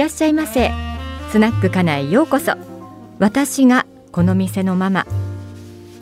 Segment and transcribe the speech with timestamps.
[0.00, 0.70] らっしゃいませ。
[1.30, 2.54] スナック家内ようこそ。
[3.18, 5.06] 私がこの店のママ。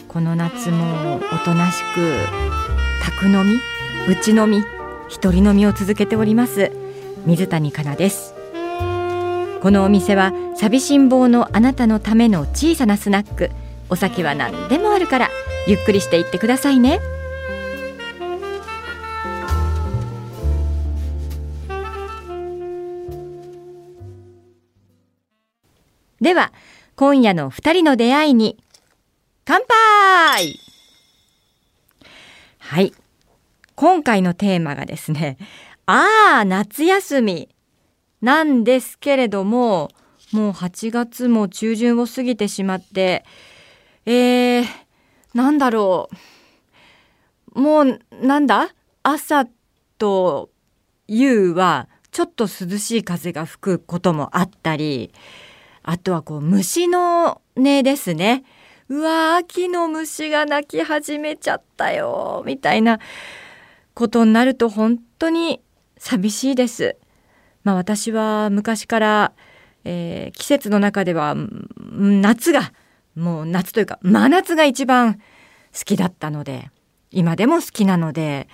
[0.07, 2.14] この夏もおとなしく
[3.03, 3.59] 宅飲み
[4.09, 4.63] うち飲み
[5.09, 6.71] 一人飲みを続けております。
[7.27, 8.35] 水谷香奈です。
[9.63, 13.50] このお店は寂しん坊のあなたのための小さなスナック。
[13.91, 15.29] お酒は何でもあるから
[15.67, 17.00] ゆっくりしていってくださいね。
[26.21, 26.53] では
[26.96, 28.58] 今夜の二人の出会いに
[29.45, 30.58] 乾杯！
[32.58, 32.92] はい。
[33.77, 35.39] 今回のテーマがですね
[35.86, 37.48] ああ夏休み
[38.20, 39.91] なんですけれども
[40.33, 43.24] もう8月も中旬を過ぎてしまって
[44.05, 44.64] えー、
[45.34, 46.11] なんだろ
[47.55, 47.61] う。
[47.61, 48.74] もうなんだ？
[49.02, 49.46] 朝
[49.98, 50.50] と
[51.06, 55.12] 夕はちょっと涼しい風が吹くこともあったり
[55.89, 58.44] あとはこう虫の音ですね。
[58.91, 63.00] うわ秋の虫が鳴き始めちゃったよみたいな
[63.95, 65.62] ことになると本当に
[65.97, 66.98] 寂しいです。
[67.64, 69.33] まあ私は昔から、
[69.84, 71.34] えー、季節の中では
[71.91, 72.70] 夏が
[73.14, 75.20] もう夏というか真夏が一番好
[75.86, 76.70] きだったので
[77.11, 78.47] 今でも好きなので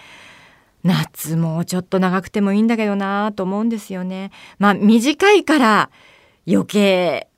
[0.85, 4.31] 夏もうちょっと長くてもいいんだけどなと思うんですよね。
[4.61, 5.91] まあ短いから
[6.47, 7.29] 余計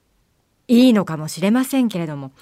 [0.68, 2.32] いいのかもしれませんけれども、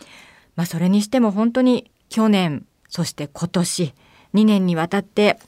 [0.56, 3.94] まあ、それにしても本当に去年そして今年
[4.34, 5.38] 2年にわたって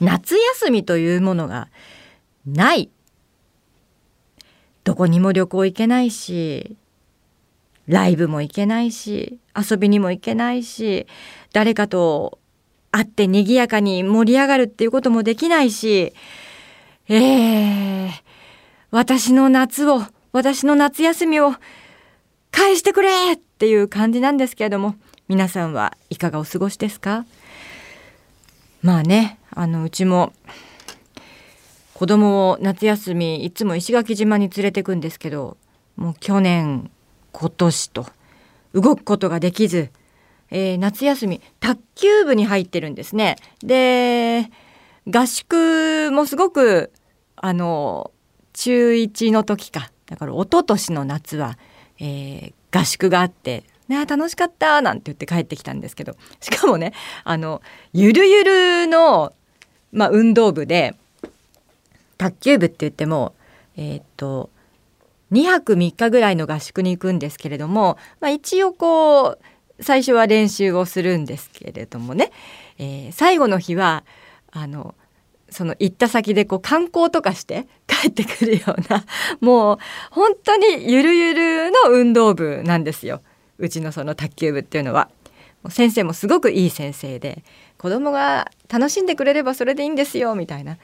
[0.00, 1.68] 夏休みというものが
[2.46, 2.90] ない。
[4.84, 6.76] どこにも旅行行けないし
[7.88, 11.08] ライブも行けないし遊びにも行けないし
[11.52, 12.38] 誰かと
[12.92, 16.12] 会って賑やかに盛り上がるっていうこともできないし。
[17.08, 18.10] えー、
[18.96, 21.52] 私の夏を私の夏休みを
[22.50, 24.94] 返してくれっていう感じなんですけれども
[25.28, 27.26] 皆さんはいかがお過ごしですか？
[28.80, 30.32] まあねあのうちも
[31.92, 35.58] 子供を夏休みいつも石垣島に連れてくんですけど
[35.96, 36.90] もう去年
[37.32, 38.06] 今年と
[38.72, 39.90] 動くことができず、
[40.50, 43.36] えー、夏休み卓球部に入ってるんですね。
[43.60, 44.50] で
[45.06, 46.90] 合宿もすごく
[47.36, 48.10] あの
[48.56, 49.90] 中1の時か。
[50.06, 51.58] だから一昨年の夏は、
[51.98, 56.16] えー、合宿があって「ね楽しかった」なんて言って帰ってきたんですけど。
[56.40, 56.92] しかもね
[57.24, 57.60] あの
[57.92, 59.32] ゆるゆるの、
[59.92, 60.94] まあ、運動部で
[62.18, 63.34] 卓球部って言っても
[63.76, 64.50] えー、っと
[65.32, 69.38] 2泊3日ぐらいの合宿に行くんですけれども、まあ、一応こう
[69.80, 72.30] 最初は練習をするんですけれどもね、
[72.78, 74.04] えー、最後の日は
[74.52, 74.94] あの
[75.50, 79.04] その行った先でこう観光とかして 帰ってくるような
[79.40, 79.78] もう
[80.10, 83.22] 本当にゆるゆるの運動部なんですよ。
[83.58, 85.08] うちのその卓球部っていうのは。
[85.68, 87.42] 先生もすごくいい先生で
[87.76, 90.76] 子供が楽しんでくれればそれでいいんですよみたいな。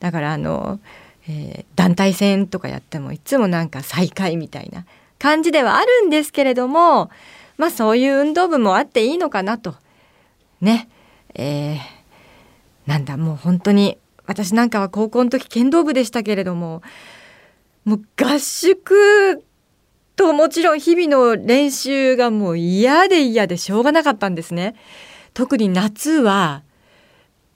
[0.00, 0.80] だからあの、
[1.28, 4.86] えー、団体戦とかやってもいつもなんか再会みたいな
[5.18, 7.10] 感じではあるんですけれども
[7.58, 9.74] まあそういう運動部もあっていいのかなと。
[10.60, 10.88] ね。
[11.34, 11.78] えー、
[12.86, 16.82] なんだもう本当に私なんかは高校の時剣道部でしたけれども
[17.84, 19.44] もう合宿
[20.16, 24.74] ともちろん日々の練習がもう嫌で嫌でしょうがなかったんですね。
[25.34, 26.62] 特に夏は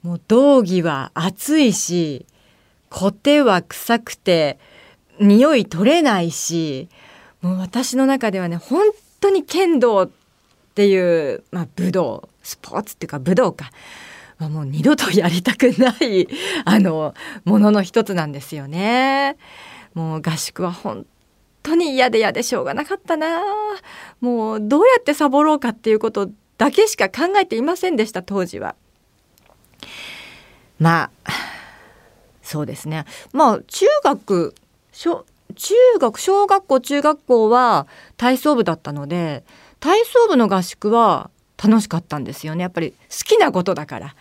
[0.02, 2.26] もう道着は暑いし
[2.88, 4.58] コテは臭くて
[5.20, 6.88] 匂い取れないし
[7.42, 8.86] もう私の中ではね本
[9.20, 10.10] 当に剣道っ
[10.74, 13.70] ていう、まあ、武道スポーツっていうか武道か
[14.38, 16.28] はもう二度とやりたくない
[16.64, 17.14] あの
[17.44, 19.36] ものの一つなんですよね。
[19.94, 21.06] もう合宿は本
[21.62, 23.42] 当に嫌で嫌でしょうがなかったな
[24.20, 28.76] もうどうやってサボろうかっていうことだけしか考えていませんでした当時は。
[30.78, 31.30] まあ
[32.42, 34.54] そうですねまあ中学
[34.92, 35.24] 小
[35.54, 39.44] 中学小学校中学校は体操部だったので
[39.80, 41.30] 体操部の合宿は
[41.62, 44.14] 楽しかったんですよねやっぱり好きなことだから。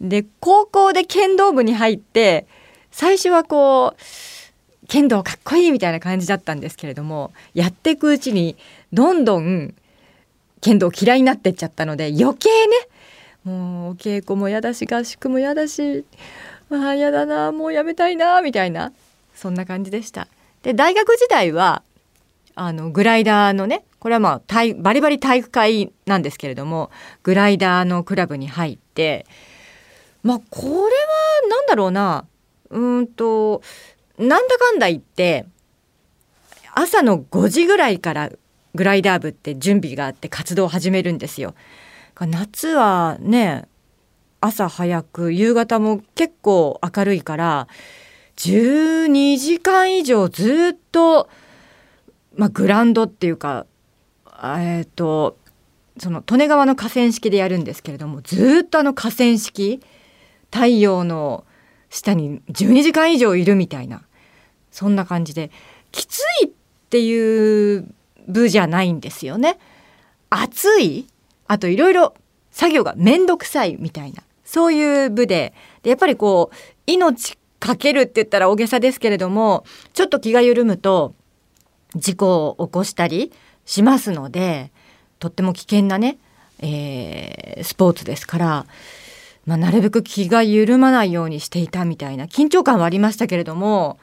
[0.00, 2.46] で高校で剣道部に入って
[2.90, 8.56] 最初はこう剣道かっこいいみたいな感じだったんですけれどもやっていくうちに
[8.92, 9.74] どんどん
[10.60, 12.76] 剣道嫌いになってっちゃったので余計ね
[13.44, 16.04] もうお稽古も嫌だし合宿も嫌だし
[16.70, 18.92] ああ嫌だなもうやめたいなみたいな
[19.34, 20.28] そんな感じでした。
[20.62, 21.82] で大学時代は
[22.54, 26.90] あのグライダーのねこれはまあバリバリ体育会なんですけれども
[27.22, 29.26] グライダーのクラブに入って
[30.22, 30.80] まあこれは
[31.48, 32.26] 何だろうな
[32.70, 33.62] うんと
[34.18, 35.46] なんだかんだ言って
[36.74, 38.30] 朝の5時ぐらいから
[38.74, 41.54] グライダー部って準備があって活動を始めるんですよ。
[42.18, 43.66] 夏はね
[44.40, 47.68] 朝早く夕方も結構明るいから
[48.36, 51.28] 12時間以上ずっと、
[52.34, 53.66] まあ、グランドっていうか
[54.42, 55.38] えっ、ー、と
[55.98, 59.80] その利根川の河川敷でやるんですけれどもずっとあの河川敷
[60.50, 61.44] 太陽の
[61.90, 64.02] 下に12時間以上いるみたいな
[64.70, 65.50] そんな感じで
[65.92, 66.50] きついっ
[66.88, 67.86] ていう
[68.28, 69.58] 部じゃないんですよね。
[70.30, 71.06] 暑い
[71.48, 72.14] あといろいろ
[72.52, 75.52] 作業が面倒くさいみたいなそういう部で
[75.82, 76.56] でやっぱりこう
[76.86, 81.14] 命かけるって言ったら大げさですけれどもちょっと気が緩むと
[81.96, 83.32] 事故を起こしたり
[83.70, 84.72] しますので
[85.20, 86.18] とっても危険なね、
[86.58, 88.66] えー、スポーツですから、
[89.46, 93.98] まあ、なるべく気が緩まないようにしていたみたいな緊張感はありましたけれども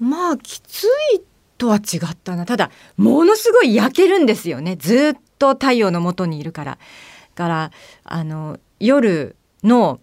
[0.00, 0.84] まあきつ
[1.14, 1.22] い
[1.56, 6.78] とは違ったなただものすごい焼けるんですよねずっと太陽の下にいるから。
[7.38, 7.70] から
[8.02, 10.00] あの夜の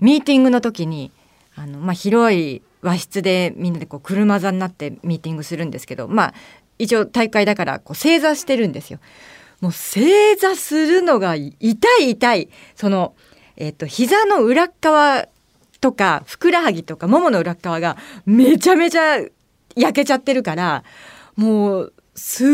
[0.00, 1.12] ミーティングの時に
[1.54, 6.34] あの、まあ、広い和室でみんなでこう車座になってミーティングするんですけどまあ
[6.82, 8.98] 一応大会だからこう正座してるんですよ。
[9.60, 11.52] もう正座するのが痛
[12.00, 13.14] い痛いその、
[13.56, 15.28] えっと、膝の裏側
[15.80, 17.96] とかふくらはぎとかももの裏側が
[18.26, 19.18] めちゃめちゃ
[19.76, 20.82] 焼けちゃってるから
[21.36, 22.52] もう座る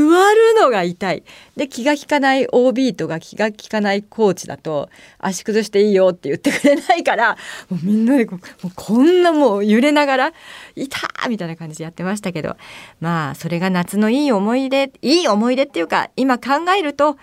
[0.60, 1.24] のが痛い
[1.56, 4.88] で気が利かない OB とか気が利かないコーチだと
[5.18, 7.36] 足崩していいよって言ってくれないから
[7.68, 8.38] もうみんなでこ
[8.76, 10.32] こんなもう揺れながら
[10.76, 12.56] 「いた!」みたいな感じでやってましたけど
[13.00, 17.16] まあそれが夏のいい思い出いい思い出っていうか今考えると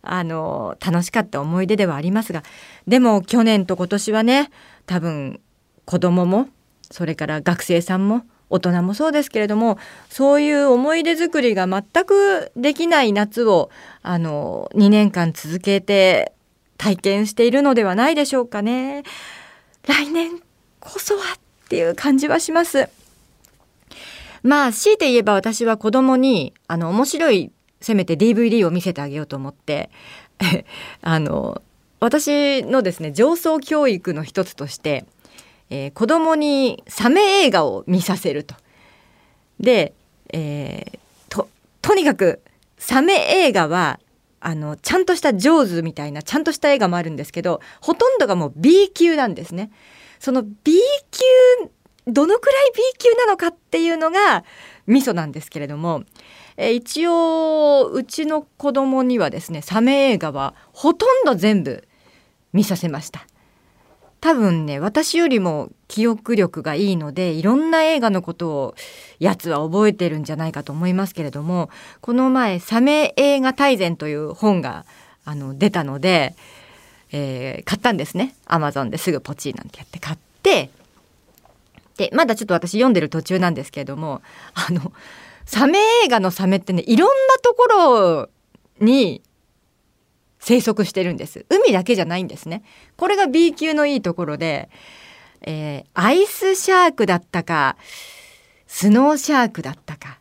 [0.00, 2.42] あの楽しかった思い出ではありますが
[2.88, 4.50] でも去年と今年はね
[4.86, 5.40] 多分
[5.84, 6.48] 子供も
[6.90, 8.22] それから学生さんも
[8.52, 9.78] 大人もそうですけれども
[10.10, 13.70] そういう思い出作りが全くできない夏を
[14.02, 16.32] あの2年間続けて
[16.76, 19.04] 体験しているのではないでしょうかね。
[19.86, 20.38] 来年
[20.80, 22.90] こそはっていう感じはします。
[24.42, 29.88] まあ強いて言えば私は子供にあの面白いせめて DVD を見せてあげようと思って
[31.00, 31.62] あの
[32.00, 35.06] 私のですね上層教育の一つとして
[35.74, 38.54] えー、子供にサメ映画を見させると。
[39.58, 39.94] で、
[40.30, 40.98] えー、
[41.30, 41.48] と
[41.80, 42.42] とにかく
[42.76, 43.98] サメ映画は
[44.40, 49.70] あのちゃんとしたジョーズみたいなちゃんとした映画もあるんですけどほとんどがもう B 級なんですね。
[50.20, 50.78] その B
[51.10, 51.72] 級
[52.06, 54.44] どのくらい B 級なのかっていうのが
[54.86, 56.02] ミソなんですけれども、
[56.58, 61.88] えー、一応うちの子供にはですねサメ映画はほとんど全部
[62.52, 63.26] 見させました。
[64.22, 68.74] 多分ね私よりも記憶力がいいのでいろんな映画のことを
[69.18, 71.70] やつは覚えてるんじゃないかと思いますけれども
[72.00, 74.86] この前「サメ映画大全」という本が
[75.24, 76.36] あの出たので、
[77.10, 78.36] えー、買ったんですね。
[78.46, 80.70] アマゾンですぐポチーなんてやって買って
[81.96, 84.22] でまだちょっと私読んでる途中なんですけれども
[84.54, 84.92] あの
[85.46, 88.28] サメ映画のサメってねいろんなところ
[88.78, 89.20] に
[90.44, 91.46] 生息してるんです。
[91.48, 92.64] 海だけじゃないんですね。
[92.96, 94.68] これが B 級のいいところで、
[95.42, 97.76] えー、アイスシャークだったか
[98.66, 100.18] スノーシャークだったか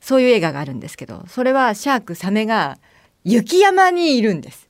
[0.00, 2.78] そういう映画があるんですけどそれはシャークサメが
[3.24, 4.68] 雪山にいるんです。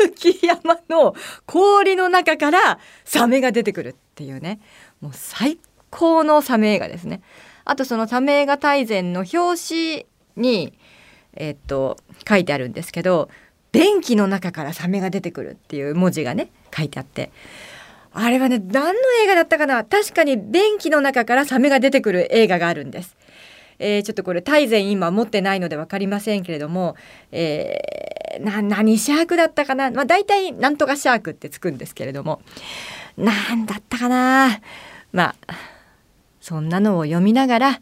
[0.00, 4.60] 雪山の氷の中からサメが出てくるっていうね。
[5.00, 5.58] もう最
[5.90, 7.22] 高のサメ映画ですね。
[7.64, 10.78] あとそのサメ映画大全の表紙に
[11.34, 11.96] えっと
[12.28, 13.30] 書いてあるんですけど
[13.78, 17.30] 便器の中からサメが出てくるっていう文字がね書いてあって。
[18.18, 19.84] あれはね何の映画だったかな？
[19.84, 23.14] 確かに便器の中からサメが出てくる映画があるんです。
[23.78, 26.96] えー、ちょっとこれ大全今持ってないので分かりませんけれども、
[27.30, 32.40] えー、な何シャークだったかな、まあ、大体なんとかシャークってつくんですけれども。
[33.18, 34.60] 何だったかな？
[35.12, 35.54] まあ
[36.40, 37.80] そんなのを読みながら、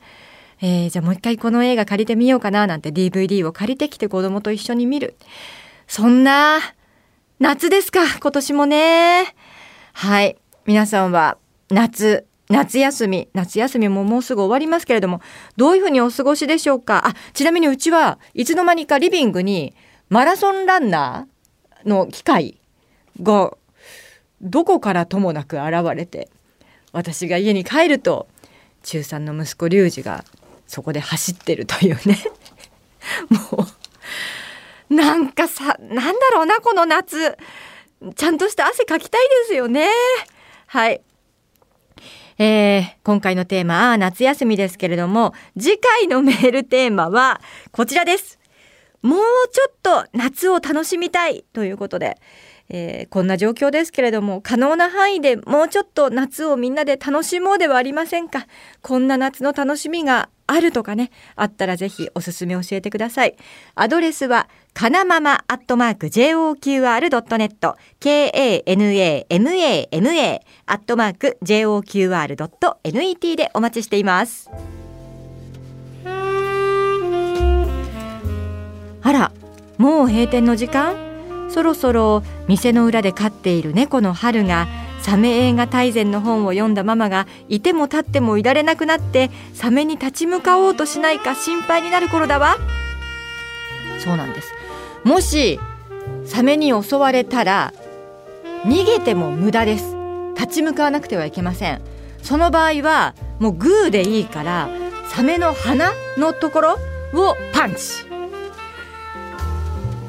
[0.61, 5.15] えー、じゃあもう一回この映画借りてみようかななんて DVD を借りてきて子供と一緒に見る。
[5.87, 6.59] そんな
[7.38, 9.35] 夏ですか今年もね。
[9.93, 10.37] はい。
[10.67, 11.37] 皆さんは
[11.71, 15.21] 夏夏休み夏休みももうすぐ終わりますけれども
[15.57, 17.09] どういうふうにお過ごしでしょうか。
[17.09, 19.75] あちなみにうちはいつの間にかリビングに
[20.09, 22.59] マラソンランナーの機械
[23.23, 23.57] が
[24.41, 26.29] どこからともなく現れて
[26.93, 28.29] 私が家に帰ると
[28.83, 30.25] 中3の息子リュウジが
[30.67, 32.19] そこで走ってるというね。
[33.29, 33.63] もう
[34.95, 37.37] なんかさなんだろうなこの夏。
[38.17, 39.89] ちゃんとした汗かきたいですよね。
[40.67, 41.01] はい。
[42.37, 48.39] えー、今回のテーマ、夏休みですけれども、次回のメールテーマはこちらです。
[49.04, 49.20] もう
[49.52, 52.16] ちょっと夏を楽しみたいということで、
[52.70, 58.46] えー、こんな状況ですけれども可能な範囲でもうちょっと夏をみんなで楽しもうではありませんか？
[58.80, 63.37] こんな夏の楽しみがあるとかねあったらぜひおすすめ教えてください。
[63.75, 69.30] アドレスはかなままアットマーク JOQR.net KANAMAMA
[70.66, 74.50] アットマーク JOQR.net でお待ちしています。
[79.04, 79.32] あら
[79.78, 80.96] もう閉店の時間？
[81.50, 84.66] そろそろ店の裏で飼っている猫の春が
[85.02, 92.56] サメ映画大全の本を読んだママがいても立ってもいられなくなってサメに立ち向かおうとしないか心配になる頃だわ。
[94.02, 94.52] そうなんです。
[95.04, 95.61] もし
[96.25, 97.75] サメに襲われたら
[98.64, 99.94] 逃げても無駄です。
[100.34, 101.82] 立ち向かわなくてはいけません。
[102.23, 104.70] その場合はもうグーでいいから
[105.08, 106.73] サメの鼻のところ
[107.12, 108.13] をパンチ。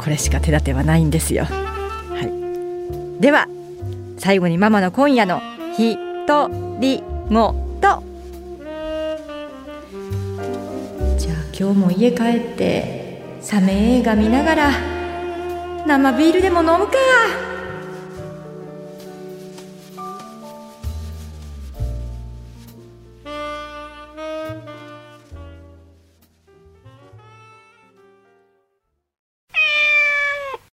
[0.05, 3.47] これしか手立てはないんですよ、はい、では
[4.19, 5.41] 最後にママの今夜の
[5.75, 5.97] ひ
[6.27, 6.47] と
[6.79, 8.03] りごと。
[11.17, 14.71] じゃあ今日も家帰ってサメ映画見ながら
[15.87, 17.44] 生ビールでも飲むか。